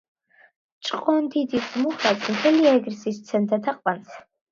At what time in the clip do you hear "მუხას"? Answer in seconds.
1.81-2.25